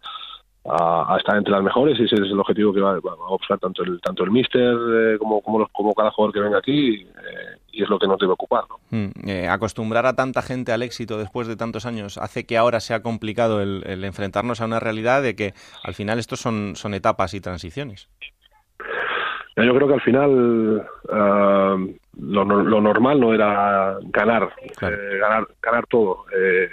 a, 0.65 1.17
estar 1.19 1.37
entre 1.37 1.53
las 1.53 1.63
mejores 1.63 1.99
y 1.99 2.05
ese 2.05 2.15
es 2.17 2.21
el 2.21 2.39
objetivo 2.39 2.73
que 2.73 2.81
va, 2.81 2.93
va 2.93 3.13
a 3.13 3.31
buscar 3.31 3.59
tanto 3.59 3.83
el 3.83 4.01
tanto 4.01 4.25
el 4.25 4.31
míster 4.31 4.75
eh, 4.75 5.19
como, 5.19 5.41
como, 5.41 5.61
los, 5.61 5.69
como 5.73 5.95
cada 5.95 6.11
jugador 6.11 6.35
que 6.35 6.41
venga 6.41 6.59
aquí 6.59 6.97
eh, 6.97 7.59
y 7.73 7.83
es 7.83 7.89
lo 7.89 7.99
que 7.99 8.07
nos 8.07 8.19
debe 8.19 8.33
ocupar. 8.33 8.65
¿no? 8.69 8.79
Mm, 8.91 9.29
eh, 9.29 9.49
acostumbrar 9.49 10.05
a 10.07 10.15
tanta 10.15 10.43
gente 10.43 10.73
al 10.73 10.83
éxito 10.83 11.19
después 11.19 11.49
de 11.49 11.57
tantos 11.57 11.87
años 11.87 12.19
hace 12.19 12.45
que 12.45 12.59
ahora 12.59 12.81
sea 12.81 13.03
complicado 13.03 13.63
el, 13.63 13.83
el, 13.87 14.05
enfrentarnos 14.05 14.61
a 14.61 14.67
una 14.67 14.81
realidad 14.81 15.23
de 15.23 15.35
que 15.35 15.55
al 15.83 15.95
final 15.95 16.19
estos 16.19 16.41
son, 16.41 16.77
son 16.77 16.95
etapas 16.95 17.33
y 17.33 17.41
transiciones. 17.41 18.09
Yo 19.57 19.75
creo 19.75 19.89
que 19.89 19.95
al 19.95 20.01
final 20.01 20.31
uh, 20.31 21.95
lo, 22.21 22.45
lo, 22.45 22.81
normal 22.81 23.21
no 23.21 23.35
era 23.35 23.99
ganar, 24.05 24.51
claro. 24.77 24.97
eh, 24.97 25.19
ganar, 25.19 25.47
ganar 25.61 25.87
todo. 25.87 26.25
Eh, 26.35 26.69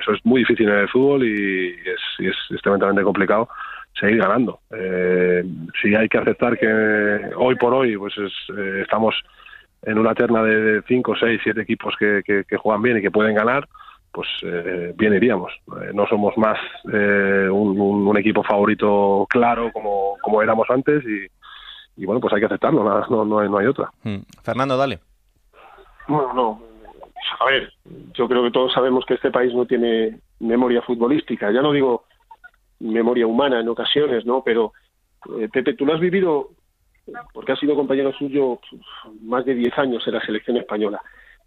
eso 0.00 0.12
es 0.12 0.24
muy 0.24 0.40
difícil 0.40 0.68
en 0.68 0.78
el 0.78 0.88
fútbol 0.88 1.24
y 1.24 1.74
es, 1.74 2.00
y 2.18 2.28
es, 2.28 2.62
tremendamente 2.62 3.02
complicado 3.02 3.48
seguir 3.98 4.18
ganando. 4.18 4.60
Eh, 4.70 5.44
si 5.80 5.94
hay 5.94 6.08
que 6.08 6.18
aceptar 6.18 6.58
que 6.58 7.30
hoy 7.36 7.56
por 7.56 7.74
hoy 7.74 7.96
pues 7.96 8.14
es, 8.18 8.32
estamos 8.80 9.14
en 9.82 9.98
una 9.98 10.14
terna 10.14 10.42
de 10.42 10.82
5, 10.86 11.14
6, 11.18 11.40
7 11.42 11.60
equipos 11.60 11.94
que, 11.98 12.22
que, 12.24 12.44
que, 12.44 12.56
juegan 12.56 12.82
bien 12.82 12.98
y 12.98 13.02
que 13.02 13.10
pueden 13.10 13.34
ganar, 13.34 13.68
pues 14.12 14.28
eh, 14.42 14.92
bien 14.96 15.14
iríamos. 15.14 15.52
Eh, 15.80 15.90
no 15.94 16.06
somos 16.06 16.36
más 16.36 16.58
eh, 16.92 17.48
un, 17.50 18.16
equipo 18.16 18.42
favorito 18.42 19.26
claro 19.28 19.70
como, 19.72 20.16
como 20.20 20.42
éramos 20.42 20.68
antes 20.70 21.04
y, 21.04 21.26
y, 21.98 22.06
bueno, 22.06 22.20
pues 22.20 22.32
hay 22.32 22.40
que 22.40 22.46
aceptarlo, 22.46 22.82
no, 22.84 23.24
no, 23.24 23.38
hay, 23.40 23.48
no 23.48 23.58
hay 23.58 23.66
otra. 23.66 23.90
Mm. 24.04 24.18
Fernando, 24.42 24.76
dale. 24.76 25.00
Bueno, 26.06 26.32
no, 26.32 26.62
a 27.40 27.44
ver, 27.44 27.72
yo 28.14 28.28
creo 28.28 28.42
que 28.44 28.50
todos 28.50 28.72
sabemos 28.72 29.04
que 29.04 29.14
este 29.14 29.30
país 29.30 29.54
no 29.54 29.66
tiene 29.66 30.20
memoria 30.40 30.82
futbolística, 30.82 31.50
ya 31.50 31.60
no 31.62 31.72
digo 31.72 32.04
memoria 32.80 33.26
humana 33.26 33.60
en 33.60 33.68
ocasiones, 33.68 34.24
¿no? 34.24 34.42
Pero, 34.42 34.72
eh, 35.38 35.48
Pepe, 35.52 35.74
tú 35.74 35.84
lo 35.84 35.94
has 35.94 36.00
vivido, 36.00 36.50
porque 37.32 37.52
has 37.52 37.58
sido 37.58 37.74
compañero 37.74 38.12
suyo 38.12 38.60
más 39.22 39.44
de 39.44 39.54
10 39.54 39.78
años 39.78 40.06
en 40.06 40.14
la 40.14 40.24
selección 40.24 40.56
española. 40.56 41.00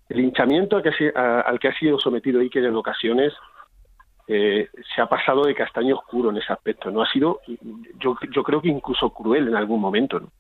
El 0.10 0.20
hinchamiento 0.20 0.76
al 0.76 0.84
que, 0.84 1.14
a, 1.16 1.42
al 1.42 1.60
que 1.60 1.70
ha 1.70 1.80
sido 1.80 2.00
sometido 2.00 2.42
Iker 2.42 2.66
en 2.66 2.76
ocasiones 2.76 3.34
eh, 4.28 4.70
se 4.94 5.02
ha 5.02 5.08
pasado 5.08 5.46
de 5.46 5.56
castaño 5.56 5.96
oscuro 5.96 6.30
en 6.30 6.38
ese 6.38 6.52
aspecto, 6.52 6.92
¿no? 6.92 7.02
Ha 7.02 7.12
sido, 7.12 7.40
yo, 8.00 8.18
yo 8.34 8.44
creo 8.44 8.62
que 8.62 8.70
incluso 8.70 9.10
cruel 9.10 9.48
en 9.48 9.56
algún 9.56 9.80
momento, 9.80 10.20
¿no? 10.20 10.32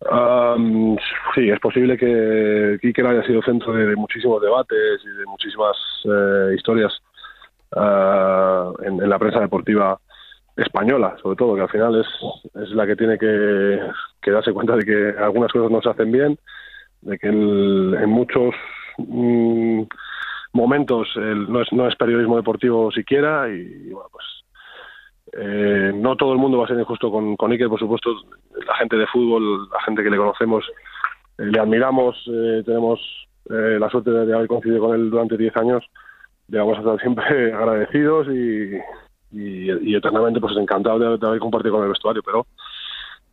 Um, 0.00 0.96
sí, 1.34 1.50
es 1.50 1.58
posible 1.58 1.96
que 1.98 2.78
Kiker 2.80 3.06
haya 3.06 3.24
sido 3.24 3.42
centro 3.42 3.72
de, 3.72 3.96
muchísimos 3.96 4.40
debates 4.40 5.00
y 5.04 5.08
de 5.08 5.26
muchísimas 5.26 5.76
eh, 6.04 6.54
historias 6.56 6.92
uh, 7.72 8.80
en, 8.84 9.08
la 9.08 9.18
prensa 9.18 9.40
deportiva 9.40 9.98
española, 10.56 11.16
sobre 11.20 11.36
todo, 11.36 11.56
que 11.56 11.62
al 11.62 11.68
final 11.68 12.00
es, 12.00 12.06
es 12.62 12.70
la 12.70 12.86
que 12.86 12.94
tiene 12.94 13.18
que, 13.18 13.80
que, 14.22 14.30
darse 14.30 14.52
cuenta 14.52 14.76
de 14.76 14.84
que 14.84 15.18
algunas 15.20 15.52
cosas 15.52 15.70
no 15.70 15.82
se 15.82 15.90
hacen 15.90 16.12
bien, 16.12 16.38
de 17.00 17.18
que 17.18 17.28
el, 17.28 17.96
en 18.00 18.08
muchos 18.08 18.54
mm, 18.98 19.82
momentos 20.52 21.08
el, 21.16 21.50
no, 21.50 21.60
es, 21.60 21.72
no 21.72 21.88
es 21.88 21.96
periodismo 21.96 22.36
deportivo 22.36 22.92
siquiera 22.92 23.48
y, 23.48 23.88
y 23.88 23.92
bueno, 23.92 24.08
pues 24.12 24.24
eh, 25.40 25.92
no 25.94 26.16
todo 26.16 26.32
el 26.32 26.38
mundo 26.38 26.58
va 26.58 26.64
a 26.64 26.68
ser 26.68 26.78
injusto 26.78 27.10
con, 27.10 27.36
con 27.36 27.52
Iker, 27.52 27.68
por 27.68 27.78
supuesto, 27.78 28.10
la 28.66 28.74
gente 28.76 28.96
de 28.96 29.06
fútbol, 29.06 29.68
la 29.70 29.80
gente 29.82 30.02
que 30.02 30.10
le 30.10 30.16
conocemos, 30.16 30.64
eh, 31.38 31.44
le 31.44 31.60
admiramos, 31.60 32.16
eh, 32.26 32.62
tenemos 32.66 33.00
eh, 33.50 33.78
la 33.78 33.88
suerte 33.88 34.10
de, 34.10 34.34
haber 34.34 34.48
coincidido 34.48 34.80
con 34.80 34.96
él 34.96 35.10
durante 35.10 35.36
10 35.36 35.56
años, 35.56 35.84
le 36.48 36.58
vamos 36.58 36.76
a 36.76 36.80
estar 36.80 37.00
siempre 37.00 37.52
agradecidos 37.54 38.26
y, 38.28 38.78
y, 39.30 39.94
eternamente 39.94 40.40
pues 40.40 40.56
encantados 40.56 41.20
de, 41.20 41.26
haber 41.26 41.38
compartido 41.38 41.74
con 41.74 41.84
el 41.84 41.90
vestuario, 41.90 42.22
pero 42.24 42.46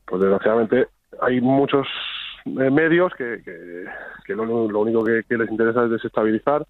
pues 0.06 0.22
desgraciadamente 0.22 0.88
hay 1.22 1.42
muchos 1.42 1.88
eh, 2.46 2.70
medios 2.70 3.14
que, 3.16 3.42
que, 4.26 4.36
lo, 4.36 4.44
único 4.80 5.04
que, 5.04 5.24
que, 5.28 5.38
les 5.38 5.50
interesa 5.50 5.86
es 5.86 5.90
desestabilizar, 5.90 6.66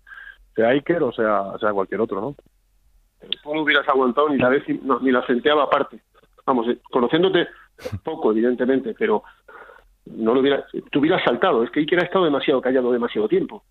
sea 0.55 0.69
Iker 0.69 1.03
o 1.03 1.11
sea, 1.11 1.57
sea 1.59 1.73
cualquier 1.73 1.99
otro, 1.99 2.21
¿no? 2.21 2.35
Tú 3.43 3.53
no 3.53 3.61
hubieras 3.61 3.87
aguantado 3.87 4.29
ni 4.29 4.37
la 4.37 4.49
vez 4.49 4.63
no, 4.83 4.99
ni 4.99 5.11
la 5.11 5.25
centeaba 5.25 5.63
aparte. 5.63 5.99
Vamos, 6.45 6.67
eh, 6.67 6.77
conociéndote 6.91 7.47
poco, 8.03 8.31
evidentemente, 8.31 8.95
pero 8.97 9.23
no 10.05 10.33
lo 10.33 10.39
hubiera, 10.39 10.65
tú 10.91 10.99
hubieras 10.99 11.23
saltado. 11.23 11.63
Es 11.63 11.71
que 11.71 11.79
Iker 11.81 11.99
ha 11.99 12.05
estado 12.05 12.25
demasiado 12.25 12.61
callado 12.61 12.91
demasiado 12.91 13.27
tiempo. 13.27 13.63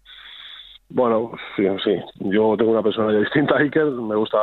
Bueno, 0.89 1.33
sí, 1.57 1.67
sí. 1.83 1.97
Yo 2.17 2.57
tengo 2.57 2.73
una 2.73 2.83
personalidad 2.83 3.23
distinta 3.23 3.57
a 3.57 3.61
Iker. 3.61 3.87
Me 3.87 4.17
gusta 4.17 4.39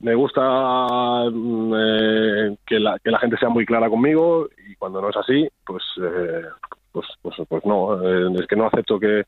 me 0.00 0.14
gusta 0.14 1.28
mm, 1.30 1.74
eh, 1.74 2.56
que, 2.64 2.78
la, 2.78 2.98
que 3.00 3.10
la 3.10 3.18
gente 3.18 3.36
sea 3.36 3.48
muy 3.48 3.66
clara 3.66 3.90
conmigo 3.90 4.48
y 4.68 4.76
cuando 4.76 5.00
no 5.00 5.10
es 5.10 5.16
así, 5.16 5.48
pues 5.66 5.82
eh, 6.00 6.44
pues, 6.92 7.06
pues, 7.22 7.36
pues 7.48 7.64
no. 7.64 8.00
Eh, 8.02 8.32
es 8.40 8.46
que 8.46 8.56
no 8.56 8.66
acepto 8.66 8.98
que, 8.98 9.24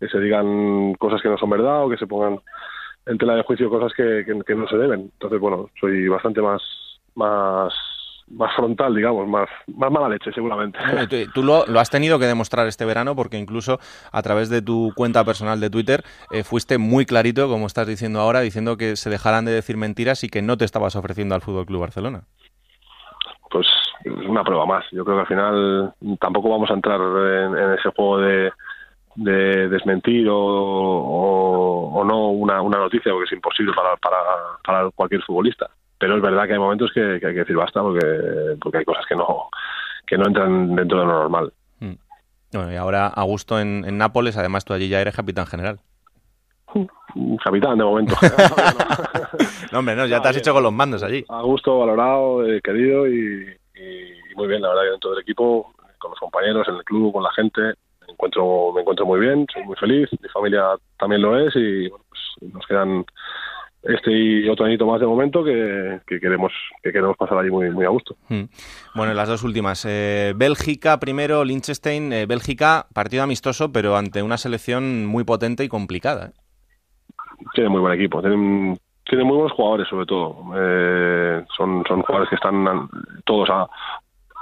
se 0.00 0.18
digan 0.18 0.94
cosas 0.94 1.20
que 1.20 1.28
no 1.28 1.36
son 1.36 1.50
verdad 1.50 1.84
o 1.84 1.90
que 1.90 1.98
se 1.98 2.06
pongan 2.06 2.40
en 3.06 3.18
tela 3.18 3.34
de 3.34 3.42
juicio 3.42 3.70
cosas 3.70 3.92
que, 3.94 4.24
que 4.46 4.54
no 4.54 4.68
se 4.68 4.76
deben. 4.76 5.00
Entonces, 5.12 5.40
bueno, 5.40 5.70
soy 5.80 6.08
bastante 6.08 6.40
más 6.40 6.62
más 7.14 7.72
más 8.30 8.54
frontal, 8.54 8.94
digamos, 8.94 9.26
más, 9.26 9.48
más 9.66 9.90
mala 9.90 10.08
leche 10.08 10.32
seguramente. 10.32 10.78
tú, 11.34 11.42
lo, 11.42 11.64
has 11.78 11.90
tenido 11.90 12.18
que 12.18 12.26
demostrar 12.26 12.66
este 12.66 12.84
verano 12.84 13.16
porque 13.16 13.38
incluso 13.38 13.78
a 14.12 14.22
través 14.22 14.48
de 14.48 14.62
tu 14.62 14.92
cuenta 14.94 15.24
personal 15.24 15.60
de 15.60 15.70
Twitter 15.70 16.04
eh, 16.30 16.44
fuiste 16.44 16.78
muy 16.78 17.06
clarito, 17.06 17.48
como 17.48 17.66
estás 17.66 17.86
diciendo 17.86 18.20
ahora, 18.20 18.40
diciendo 18.40 18.76
que 18.76 18.96
se 18.96 19.10
dejaran 19.10 19.44
de 19.44 19.52
decir 19.52 19.76
mentiras 19.76 20.24
y 20.24 20.28
que 20.28 20.42
no 20.42 20.56
te 20.56 20.64
estabas 20.64 20.96
ofreciendo 20.96 21.34
al 21.34 21.40
Fútbol 21.40 21.66
Club 21.66 21.80
Barcelona. 21.80 22.22
Pues 23.50 23.66
es 24.04 24.28
una 24.28 24.44
prueba 24.44 24.64
más. 24.64 24.84
Yo 24.92 25.04
creo 25.04 25.16
que 25.16 25.22
al 25.22 25.26
final 25.26 25.94
tampoco 26.20 26.50
vamos 26.50 26.70
a 26.70 26.74
entrar 26.74 27.00
en, 27.00 27.72
ese 27.74 27.90
juego 27.96 28.18
de, 28.18 28.52
de 29.22 29.68
desmentir 29.68 30.28
o, 30.28 30.36
o, 30.36 32.04
no 32.04 32.30
una, 32.30 32.62
una, 32.62 32.78
noticia 32.78 33.12
porque 33.12 33.26
es 33.26 33.32
imposible 33.32 33.72
para, 33.74 33.96
para, 33.96 34.16
para 34.64 34.90
cualquier 34.90 35.22
futbolista 35.22 35.70
pero 36.00 36.16
es 36.16 36.22
verdad 36.22 36.46
que 36.46 36.54
hay 36.54 36.58
momentos 36.58 36.90
que, 36.94 37.02
hay 37.02 37.20
que 37.20 37.28
decir 37.28 37.54
basta 37.54 37.82
porque, 37.82 38.56
porque 38.58 38.78
hay 38.78 38.84
cosas 38.86 39.04
que 39.06 39.14
no, 39.14 39.50
que 40.06 40.16
no 40.16 40.26
entran 40.26 40.74
dentro 40.74 40.98
de 40.98 41.04
lo 41.04 41.12
normal. 41.12 41.52
Mm. 41.78 41.92
Bueno, 42.54 42.72
y 42.72 42.76
ahora 42.76 43.06
Augusto 43.06 43.60
en, 43.60 43.84
en 43.86 43.98
Nápoles, 43.98 44.38
además 44.38 44.64
tú 44.64 44.72
allí 44.72 44.88
ya 44.88 45.02
eres 45.02 45.14
capitán 45.14 45.46
general. 45.46 45.78
Capitán, 47.44 47.76
de 47.76 47.84
momento. 47.84 48.14
no, 49.72 49.80
hombre, 49.80 49.94
no, 49.94 50.06
ya 50.06 50.22
te 50.22 50.28
has 50.28 50.36
hecho 50.38 50.54
con 50.54 50.62
los 50.62 50.72
mandos 50.72 51.02
allí. 51.02 51.22
A 51.28 51.42
gusto, 51.42 51.78
valorado, 51.78 52.46
eh, 52.46 52.62
querido 52.62 53.06
y, 53.06 53.46
muy 54.36 54.48
bien, 54.48 54.62
la 54.62 54.68
verdad 54.68 54.84
que 54.84 54.90
dentro 54.92 55.10
del 55.10 55.20
equipo, 55.20 55.74
con 55.98 56.12
los 56.12 56.18
compañeros, 56.18 56.66
en 56.66 56.76
el 56.76 56.84
club, 56.84 57.12
con 57.12 57.22
la 57.22 57.32
gente, 57.32 57.74
me 58.10 58.14
encuentro, 58.14 58.72
me 58.74 58.80
encuentro 58.80 59.06
muy 59.06 59.20
bien, 59.20 59.46
soy 59.52 59.64
muy 59.64 59.76
feliz, 59.76 60.08
mi 60.20 60.28
familia 60.28 60.64
también 60.98 61.22
lo 61.22 61.38
es 61.38 61.54
y 61.54 61.88
bueno, 61.88 62.04
pues 62.08 62.52
nos 62.52 62.66
quedan 62.66 63.04
este 63.82 64.12
y 64.12 64.48
otro 64.48 64.66
añito 64.66 64.84
más 64.86 65.00
de 65.00 65.06
momento 65.06 65.42
que, 65.42 66.00
queremos 66.06 66.52
que 66.82 66.92
queremos 66.92 67.16
pasar 67.16 67.38
allí 67.38 67.50
muy 67.50 67.70
muy 67.70 67.86
a 67.86 67.88
gusto. 67.88 68.16
Hmm. 68.28 68.44
Bueno, 68.94 69.14
las 69.14 69.28
dos 69.28 69.42
últimas. 69.42 69.86
Eh, 69.88 70.34
Bélgica 70.36 71.00
primero, 71.00 71.44
Liechtenstein. 71.44 72.12
Eh, 72.12 72.26
Bélgica, 72.26 72.86
partido 72.92 73.22
amistoso, 73.22 73.72
pero 73.72 73.96
ante 73.96 74.22
una 74.22 74.36
selección 74.36 75.06
muy 75.06 75.24
potente 75.24 75.64
y 75.64 75.68
complicada. 75.68 76.26
¿eh? 76.26 76.32
Tiene 77.54 77.70
muy 77.70 77.80
buen 77.80 77.94
equipo. 77.94 78.20
Tienen, 78.20 78.78
tiene 79.08 79.24
muy 79.24 79.36
buenos 79.36 79.52
jugadores, 79.56 79.88
sobre 79.88 80.04
todo. 80.04 80.44
son, 81.56 81.84
son 81.88 82.02
jugadores 82.02 82.28
que 82.28 82.36
están 82.36 82.88
todos 83.24 83.48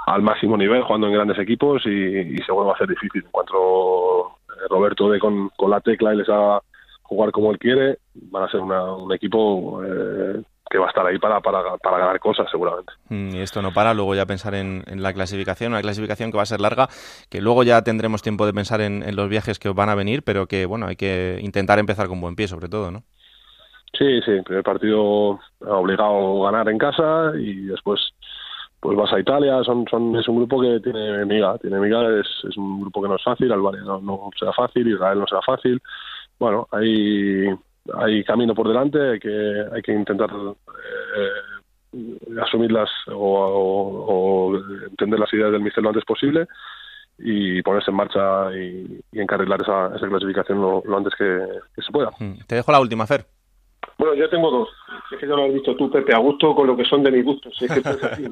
al 0.09 0.21
máximo 0.23 0.57
nivel, 0.57 0.83
jugando 0.83 1.07
en 1.07 1.13
grandes 1.13 1.37
equipos 1.39 1.85
y, 1.85 1.89
y 1.89 2.37
seguro 2.39 2.67
va 2.67 2.73
a 2.73 2.77
ser 2.77 2.87
difícil. 2.87 3.23
En 3.23 3.31
cuanto 3.31 4.37
Roberto 4.69 5.09
de 5.09 5.19
con, 5.19 5.49
con 5.55 5.69
la 5.69 5.79
tecla 5.81 6.13
y 6.13 6.17
les 6.17 6.29
ha 6.29 6.59
jugar 7.03 7.31
como 7.31 7.51
él 7.51 7.57
quiere, 7.57 7.97
van 8.13 8.43
a 8.43 8.51
ser 8.51 8.59
un 8.61 9.11
equipo 9.13 9.83
eh, 9.83 10.43
que 10.69 10.77
va 10.77 10.85
a 10.85 10.89
estar 10.89 11.05
ahí 11.05 11.17
para, 11.17 11.41
para, 11.41 11.75
para 11.77 11.97
ganar 11.97 12.19
cosas 12.19 12.47
seguramente. 12.51 12.93
Mm, 13.09 13.35
y 13.35 13.39
esto 13.39 13.63
no 13.63 13.71
para, 13.73 13.95
luego 13.95 14.13
ya 14.13 14.27
pensar 14.27 14.53
en, 14.53 14.83
la 14.95 15.13
clasificación, 15.13 15.73
una 15.73 15.81
clasificación 15.81 16.31
que 16.31 16.37
va 16.37 16.43
a 16.43 16.47
ser 16.47 16.61
larga, 16.61 16.87
que 17.29 17.41
luego 17.41 17.63
ya 17.63 17.81
tendremos 17.83 18.21
tiempo 18.21 18.45
de 18.45 18.53
pensar 18.53 18.81
en, 18.81 19.03
los 19.15 19.27
viajes 19.27 19.57
que 19.57 19.69
van 19.69 19.89
a 19.89 19.95
venir, 19.95 20.21
pero 20.23 20.45
que 20.45 20.67
bueno, 20.67 20.85
hay 20.85 20.95
que 20.95 21.39
intentar 21.41 21.79
empezar 21.79 22.07
con 22.07 22.21
buen 22.21 22.35
pie 22.35 22.47
sobre 22.47 22.69
todo, 22.69 22.91
¿no? 22.91 23.03
Sí, 23.97 24.21
sí, 24.21 24.31
primer 24.45 24.63
partido 24.63 25.39
obligado 25.61 26.47
a 26.47 26.51
ganar 26.51 26.69
en 26.69 26.77
casa 26.77 27.31
y 27.37 27.65
después 27.65 27.99
pues 28.79 28.97
vas 28.97 29.11
a 29.11 29.19
Italia, 29.19 29.61
son, 29.63 29.85
son, 29.89 30.15
es 30.15 30.27
un 30.27 30.37
grupo 30.37 30.61
que 30.61 30.79
tiene 30.79 31.25
miga, 31.25 31.57
tiene 31.57 31.79
miga, 31.79 32.01
es, 32.19 32.27
es 32.49 32.55
un 32.57 32.81
grupo 32.81 33.01
que 33.01 33.09
no 33.09 33.15
es 33.15 33.23
fácil, 33.23 33.51
Albania 33.51 33.81
no, 33.83 33.99
no 33.99 34.29
será 34.37 34.53
fácil, 34.53 34.87
Israel 34.87 35.19
no 35.19 35.27
será 35.27 35.41
fácil, 35.41 35.81
bueno, 36.39 36.67
hay, 36.71 37.49
hay 37.95 38.23
camino 38.23 38.55
por 38.55 38.67
delante, 38.67 39.11
hay 39.11 39.19
que, 39.19 39.65
hay 39.73 39.81
que 39.81 39.93
intentar 39.93 40.29
eh, 40.31 41.99
asumirlas 42.41 42.89
o, 43.13 44.57
entender 44.89 45.19
las 45.19 45.33
ideas 45.33 45.51
del 45.51 45.61
mister 45.61 45.83
lo 45.83 45.89
antes 45.89 46.05
posible 46.05 46.47
y 47.17 47.61
ponerse 47.61 47.91
en 47.91 47.97
marcha 47.97 48.55
y, 48.55 49.01
encarrilar 49.11 49.61
esa, 49.61 49.95
esa 49.95 50.07
clasificación 50.07 50.61
lo, 50.61 50.83
antes 50.95 51.13
que, 51.17 51.45
se 51.81 51.91
pueda. 51.91 52.11
Mm. 52.19 52.45
Te 52.47 52.55
dejo 52.55 52.71
la 52.71 52.79
última, 52.79 53.05
Fer. 53.05 53.25
Bueno, 53.97 54.13
yo 54.13 54.29
tengo 54.29 54.49
dos. 54.49 54.69
Es 55.11 55.19
que 55.19 55.27
ya 55.27 55.35
lo 55.35 55.45
has 55.45 55.53
dicho 55.53 55.75
tú, 55.75 55.89
Pepe, 55.91 56.13
a 56.13 56.19
gusto 56.19 56.55
con 56.55 56.67
lo 56.67 56.75
que 56.77 56.85
son 56.85 57.03
de 57.03 57.11
mis 57.11 57.25
gustos. 57.25 57.53
Es 57.61 57.71
que 57.71 57.79
es 57.79 58.03
así, 58.03 58.25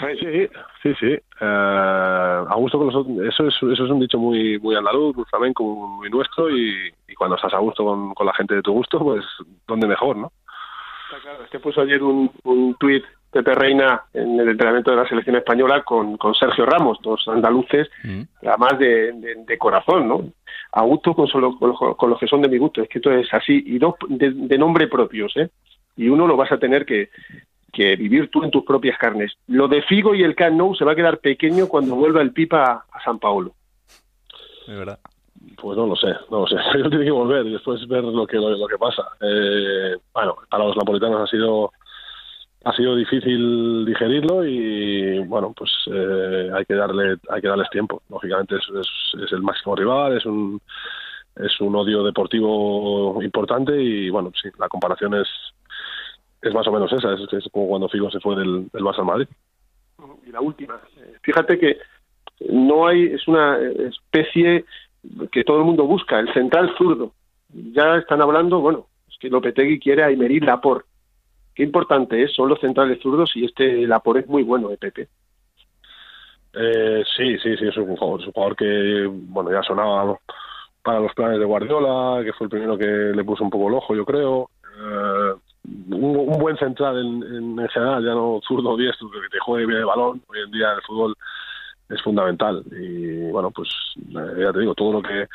Sí, 0.00 0.48
sí, 0.82 0.94
sí. 0.98 1.06
Eh, 1.06 1.20
a 1.40 2.54
gusto 2.56 2.78
con 2.78 2.88
los 2.88 3.28
eso 3.32 3.46
es, 3.46 3.54
eso 3.54 3.84
es 3.84 3.90
un 3.90 4.00
dicho 4.00 4.18
muy 4.18 4.58
muy 4.60 4.76
andaluz, 4.76 5.16
muy 5.16 5.24
flamenco, 5.26 5.64
muy 5.64 6.08
nuestro 6.08 6.50
y, 6.50 6.92
cuando 7.16 7.36
estás 7.36 7.52
a 7.54 7.58
gusto 7.58 7.84
con, 7.84 8.14
con, 8.14 8.26
la 8.26 8.34
gente 8.34 8.54
de 8.54 8.62
tu 8.62 8.72
gusto, 8.72 8.98
pues 9.00 9.24
¿dónde 9.66 9.88
mejor, 9.88 10.16
no? 10.16 10.32
Está 11.06 11.20
claro, 11.20 11.44
es 11.44 11.50
que 11.50 11.58
puso 11.58 11.80
ayer 11.80 12.02
un, 12.02 12.30
un 12.44 12.74
tuit 12.76 13.04
Pepe 13.30 13.54
Reina 13.54 14.02
en 14.14 14.40
el 14.40 14.48
entrenamiento 14.48 14.90
de 14.90 14.96
la 14.96 15.08
selección 15.08 15.36
española 15.36 15.82
con, 15.82 16.16
con 16.16 16.34
Sergio 16.34 16.64
Ramos, 16.64 16.98
dos 17.02 17.26
andaluces, 17.28 17.88
mm. 18.04 18.22
además 18.46 18.78
de, 18.78 19.12
de, 19.46 19.58
corazón, 19.58 20.08
¿no? 20.08 20.24
A 20.72 20.82
gusto 20.82 21.14
con, 21.14 21.26
solo, 21.26 21.58
con, 21.58 22.10
los 22.10 22.18
que 22.18 22.26
son 22.26 22.42
de 22.42 22.48
mi 22.48 22.58
gusto, 22.58 22.82
es 22.82 22.88
que 22.88 22.98
esto 22.98 23.10
es 23.10 23.32
así, 23.32 23.62
y 23.66 23.78
dos 23.78 23.94
de, 24.08 24.30
de 24.30 24.58
nombre 24.58 24.88
propios, 24.88 25.36
¿eh? 25.36 25.50
Y 25.96 26.08
uno 26.08 26.26
lo 26.26 26.36
vas 26.36 26.52
a 26.52 26.58
tener 26.58 26.86
que, 26.86 27.10
que 27.72 27.96
vivir 27.96 28.30
tú 28.30 28.42
en 28.42 28.50
tus 28.50 28.64
propias 28.64 28.98
carnes. 28.98 29.32
Lo 29.46 29.68
de 29.68 29.82
Figo 29.82 30.14
y 30.14 30.22
el 30.22 30.34
Camp 30.34 30.56
Nou 30.56 30.74
se 30.74 30.84
va 30.84 30.92
a 30.92 30.96
quedar 30.96 31.18
pequeño 31.18 31.68
cuando 31.68 31.96
vuelva 31.96 32.22
el 32.22 32.32
Pipa 32.32 32.86
a 32.90 33.04
San 33.04 33.18
Paulo. 33.18 33.52
De 34.66 34.74
verdad. 34.74 34.98
Pues 35.56 35.76
no 35.76 35.86
lo 35.86 35.96
sé, 35.96 36.08
no 36.30 36.40
lo 36.40 36.46
sé. 36.46 36.56
Yo 36.78 36.88
tiene 36.88 37.04
que 37.04 37.10
volver 37.10 37.46
y 37.46 37.52
después 37.52 37.86
ver 37.88 38.04
lo 38.04 38.26
que 38.26 38.36
lo, 38.36 38.66
que 38.66 38.78
pasa. 38.78 39.02
Eh, 39.20 39.96
bueno, 40.12 40.36
para 40.50 40.64
los 40.64 40.76
napolitanos 40.76 41.22
ha 41.22 41.26
sido 41.26 41.72
ha 42.64 42.72
sido 42.72 42.96
difícil 42.96 43.84
digerirlo 43.84 44.44
y 44.44 45.18
bueno, 45.20 45.52
pues 45.56 45.70
eh, 45.92 46.50
hay 46.54 46.64
que 46.64 46.74
darle 46.74 47.16
hay 47.28 47.40
que 47.40 47.48
darles 47.48 47.70
tiempo. 47.70 48.02
Lógicamente 48.08 48.56
es, 48.56 49.32
el 49.32 49.42
máximo 49.42 49.76
rival, 49.76 50.16
es 50.16 50.26
un 50.26 50.60
es 51.36 51.60
un 51.60 51.76
odio 51.76 52.02
deportivo 52.02 53.22
importante 53.22 53.80
y 53.80 54.10
bueno, 54.10 54.32
sí, 54.40 54.48
la 54.58 54.68
comparación 54.68 55.14
es 55.14 55.28
es 56.42 56.54
más 56.54 56.66
o 56.66 56.72
menos 56.72 56.92
esa, 56.92 57.14
es, 57.14 57.48
como 57.52 57.68
cuando 57.68 57.88
Figo 57.88 58.10
se 58.10 58.20
fue 58.20 58.36
del, 58.36 58.68
del 58.72 58.82
Barça. 58.82 59.26
Y 60.26 60.30
la 60.30 60.40
última, 60.40 60.80
eh, 60.96 61.14
fíjate 61.22 61.58
que 61.58 61.78
no 62.48 62.86
hay, 62.86 63.06
es 63.06 63.26
una 63.26 63.58
especie 63.58 64.64
que 65.32 65.44
todo 65.44 65.58
el 65.58 65.64
mundo 65.64 65.84
busca, 65.84 66.18
el 66.20 66.32
central 66.32 66.74
zurdo. 66.76 67.12
Ya 67.72 67.96
están 67.96 68.20
hablando, 68.20 68.60
bueno, 68.60 68.86
es 69.08 69.16
que 69.18 69.30
Lopetegui 69.30 69.80
quiere 69.80 70.04
a 70.04 70.10
Imerí 70.10 70.40
Lapor. 70.40 70.84
Qué 71.58 71.64
importante 71.64 72.22
es, 72.22 72.32
son 72.34 72.48
los 72.48 72.60
centrales 72.60 73.02
zurdos 73.02 73.32
y 73.34 73.44
este 73.44 73.84
Lapor 73.84 74.16
es 74.18 74.28
muy 74.28 74.44
bueno 74.44 74.68
de 74.68 74.76
Pepe. 74.76 75.08
Eh, 76.52 77.02
sí, 77.16 77.36
sí, 77.38 77.56
sí, 77.56 77.66
es 77.66 77.76
un 77.76 77.96
jugador, 77.96 78.20
es 78.20 78.28
un 78.28 78.32
jugador 78.32 78.54
que, 78.54 79.08
bueno, 79.10 79.50
ya 79.50 79.60
sonaba 79.64 80.16
para 80.84 81.00
los 81.00 81.12
planes 81.14 81.40
de 81.40 81.44
Guardiola, 81.44 82.22
que 82.22 82.32
fue 82.32 82.44
el 82.44 82.50
primero 82.50 82.78
que 82.78 82.86
le 82.86 83.24
puso 83.24 83.42
un 83.42 83.50
poco 83.50 83.66
el 83.66 83.74
ojo, 83.74 83.96
yo 83.96 84.04
creo. 84.04 84.50
Eh, 84.62 85.34
un, 85.96 86.38
buen 86.38 86.56
central 86.58 86.96
en, 86.96 87.58
en, 87.58 87.68
general, 87.70 88.04
ya 88.04 88.14
no 88.14 88.38
zurdo 88.46 88.76
diestro, 88.76 89.10
que 89.10 89.28
te 89.28 89.40
juegue 89.40 89.66
bien 89.66 89.80
el 89.80 89.86
balón, 89.86 90.22
hoy 90.28 90.38
en 90.38 90.52
día 90.52 90.74
el 90.74 90.82
fútbol 90.82 91.16
es 91.88 92.00
fundamental. 92.02 92.62
Y 92.70 93.32
bueno, 93.32 93.50
pues 93.50 93.68
eh, 94.10 94.42
ya 94.42 94.52
te 94.52 94.60
digo, 94.60 94.76
todo 94.76 94.92
lo 94.92 95.02
que 95.02 95.26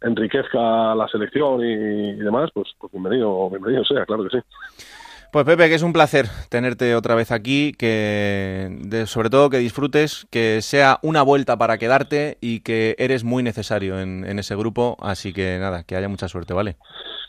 enriquezca 0.00 0.94
la 0.94 1.06
selección 1.08 1.60
y, 1.60 2.14
demás, 2.14 2.48
pues, 2.54 2.68
pues, 2.78 2.90
bienvenido, 2.92 3.50
bienvenido 3.50 3.84
sea, 3.84 4.06
claro 4.06 4.24
que 4.24 4.40
sí. 4.40 5.05
Pues 5.36 5.44
Pepe, 5.44 5.68
que 5.68 5.74
es 5.74 5.82
un 5.82 5.92
placer 5.92 6.28
tenerte 6.48 6.94
otra 6.94 7.14
vez 7.14 7.30
aquí, 7.30 7.74
que 7.78 9.04
sobre 9.04 9.28
todo 9.28 9.50
que 9.50 9.58
disfrutes, 9.58 10.26
que 10.30 10.62
sea 10.62 10.98
una 11.02 11.20
vuelta 11.20 11.58
para 11.58 11.76
quedarte 11.76 12.38
y 12.40 12.60
que 12.60 12.96
eres 12.98 13.22
muy 13.22 13.42
necesario 13.42 14.00
en, 14.00 14.24
en 14.24 14.38
ese 14.38 14.56
grupo, 14.56 14.96
así 14.98 15.34
que 15.34 15.58
nada, 15.60 15.84
que 15.84 15.94
haya 15.94 16.08
mucha 16.08 16.26
suerte, 16.26 16.54
¿vale? 16.54 16.76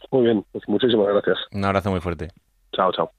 Muy 0.10 0.24
bien, 0.24 0.46
pues 0.54 0.64
muchísimas 0.70 1.08
gracias. 1.10 1.38
Un 1.52 1.66
abrazo 1.66 1.92
muy 1.92 2.00
fuerte. 2.00 2.30
Chao, 2.74 2.94
chao. 2.94 3.12